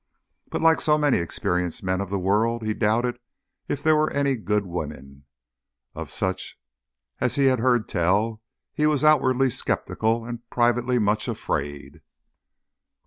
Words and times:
But 0.49 0.63
like 0.63 0.81
so 0.81 0.97
many 0.97 1.19
experienced 1.19 1.83
men 1.83 2.01
of 2.01 2.09
the 2.09 2.17
world, 2.17 2.63
he 2.63 2.73
doubted 2.73 3.19
if 3.67 3.83
there 3.83 3.95
were 3.95 4.09
any 4.09 4.35
good 4.35 4.65
women. 4.65 5.25
Of 5.93 6.09
such 6.09 6.59
as 7.19 7.35
he 7.35 7.45
had 7.45 7.59
heard 7.59 7.87
tell 7.87 8.41
he 8.73 8.87
was 8.87 9.03
outwardly 9.03 9.51
sceptical 9.51 10.25
and 10.25 10.49
privately 10.49 10.97
much 10.97 11.27
afraid. 11.27 12.01